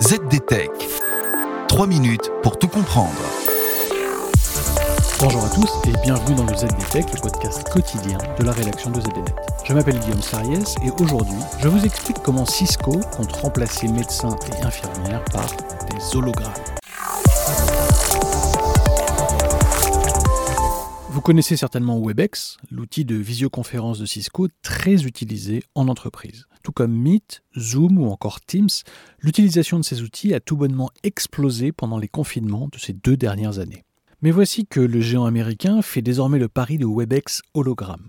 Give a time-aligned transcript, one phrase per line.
[0.00, 0.70] ZDTech.
[1.66, 3.18] 3 minutes pour tout comprendre.
[5.18, 9.00] Bonjour à tous et bienvenue dans le ZDTech, le podcast quotidien de la rédaction de
[9.00, 9.34] ZDNet.
[9.64, 14.64] Je m'appelle Guillaume Sariès et aujourd'hui, je vous explique comment Cisco compte remplacer médecins et
[14.64, 15.46] infirmières par
[15.90, 16.52] des hologrammes.
[21.28, 26.46] Connaissez certainement Webex, l'outil de visioconférence de Cisco très utilisé en entreprise.
[26.62, 28.70] Tout comme Meet, Zoom ou encore Teams,
[29.20, 33.58] l'utilisation de ces outils a tout bonnement explosé pendant les confinements de ces deux dernières
[33.58, 33.84] années.
[34.22, 38.08] Mais voici que le géant américain fait désormais le pari de Webex Hologram.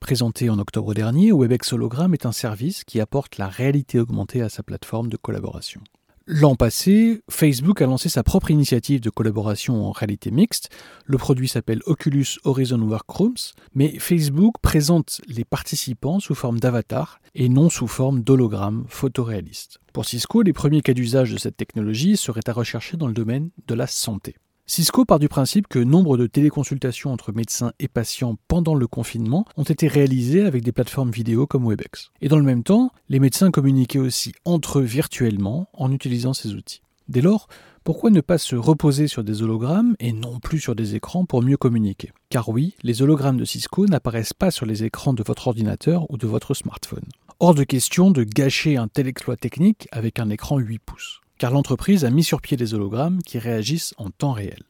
[0.00, 4.48] Présenté en octobre dernier, Webex Hologram est un service qui apporte la réalité augmentée à
[4.48, 5.82] sa plateforme de collaboration.
[6.26, 10.70] L'an passé, Facebook a lancé sa propre initiative de collaboration en réalité mixte.
[11.04, 17.50] Le produit s'appelle Oculus Horizon Workrooms, mais Facebook présente les participants sous forme d'avatar et
[17.50, 19.80] non sous forme d'hologramme photoréaliste.
[19.92, 23.50] Pour Cisco, les premiers cas d'usage de cette technologie seraient à rechercher dans le domaine
[23.66, 24.34] de la santé.
[24.66, 29.44] Cisco part du principe que nombre de téléconsultations entre médecins et patients pendant le confinement
[29.58, 32.10] ont été réalisées avec des plateformes vidéo comme Webex.
[32.22, 36.54] Et dans le même temps, les médecins communiquaient aussi entre eux virtuellement en utilisant ces
[36.54, 36.80] outils.
[37.08, 37.46] Dès lors,
[37.84, 41.42] pourquoi ne pas se reposer sur des hologrammes et non plus sur des écrans pour
[41.42, 42.12] mieux communiquer?
[42.30, 46.16] Car oui, les hologrammes de Cisco n'apparaissent pas sur les écrans de votre ordinateur ou
[46.16, 47.04] de votre smartphone.
[47.38, 51.50] Hors de question de gâcher un tel exploit technique avec un écran 8 pouces car
[51.50, 54.62] l'entreprise a mis sur pied des hologrammes qui réagissent en temps réel.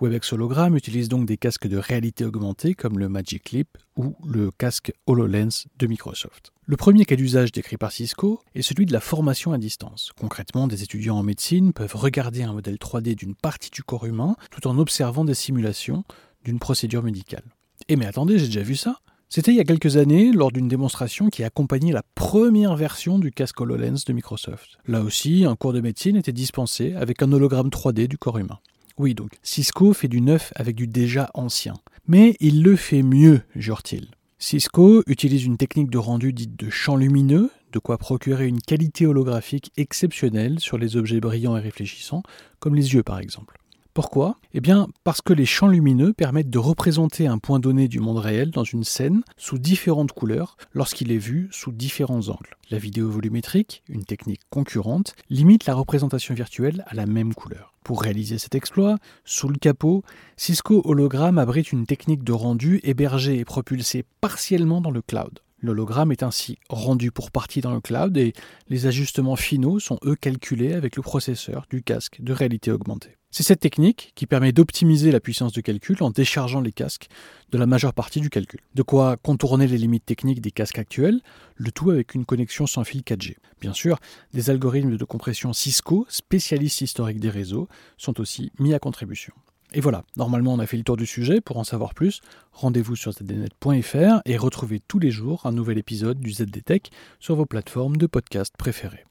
[0.00, 4.52] Webex Hologram utilise donc des casques de réalité augmentée comme le Magic Leap ou le
[4.52, 6.52] casque HoloLens de Microsoft.
[6.66, 10.12] Le premier cas d'usage décrit par Cisco est celui de la formation à distance.
[10.20, 14.36] Concrètement, des étudiants en médecine peuvent regarder un modèle 3D d'une partie du corps humain
[14.52, 16.04] tout en observant des simulations
[16.44, 17.44] d'une procédure médicale.
[17.88, 20.68] Et mais attendez, j'ai déjà vu ça c'était il y a quelques années, lors d'une
[20.68, 24.78] démonstration qui accompagnait la première version du casque HoloLens de Microsoft.
[24.86, 28.58] Là aussi, un cours de médecine était dispensé avec un hologramme 3D du corps humain.
[28.96, 31.74] Oui, donc Cisco fait du neuf avec du déjà ancien.
[32.06, 34.08] Mais il le fait mieux, jure-t-il.
[34.38, 39.04] Cisco utilise une technique de rendu dite de champ lumineux, de quoi procurer une qualité
[39.04, 42.22] holographique exceptionnelle sur les objets brillants et réfléchissants,
[42.60, 43.58] comme les yeux par exemple.
[43.98, 44.36] Pourquoi?
[44.54, 48.18] Eh bien parce que les champs lumineux permettent de représenter un point donné du monde
[48.18, 52.56] réel dans une scène sous différentes couleurs lorsqu'il est vu sous différents angles.
[52.70, 57.74] La vidéo volumétrique, une technique concurrente, limite la représentation virtuelle à la même couleur.
[57.82, 60.04] Pour réaliser cet exploit, sous le capot,
[60.36, 65.40] Cisco Hologram abrite une technique de rendu hébergée et propulsée partiellement dans le cloud.
[65.60, 68.32] L'hologramme est ainsi rendu pour partie dans le cloud et
[68.68, 73.17] les ajustements finaux sont eux calculés avec le processeur du casque de réalité augmentée.
[73.30, 77.08] C'est cette technique qui permet d'optimiser la puissance de calcul en déchargeant les casques
[77.52, 78.60] de la majeure partie du calcul.
[78.74, 81.20] De quoi contourner les limites techniques des casques actuels,
[81.56, 83.36] le tout avec une connexion sans fil 4G.
[83.60, 83.98] Bien sûr,
[84.32, 87.68] des algorithmes de compression Cisco, spécialistes historiques des réseaux,
[87.98, 89.34] sont aussi mis à contribution.
[89.74, 91.42] Et voilà, normalement on a fait le tour du sujet.
[91.42, 92.22] Pour en savoir plus,
[92.52, 96.90] rendez-vous sur zdnet.fr et retrouvez tous les jours un nouvel épisode du ZDTech
[97.20, 99.04] sur vos plateformes de podcast préférées.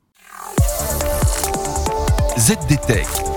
[2.39, 3.36] ZDTech.